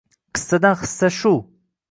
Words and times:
«Qissadan 0.37 0.79
hissa» 0.79 1.11
shu. 1.19 1.35